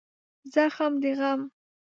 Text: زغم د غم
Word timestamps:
زغم 0.53 0.93
د 1.03 1.05
غم 1.19 1.41